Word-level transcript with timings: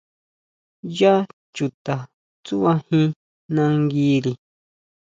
¿ʼYá 0.93 1.13
chuta 1.55 1.95
tsuʼbajín 2.45 3.09
nanguiri? 3.53 4.31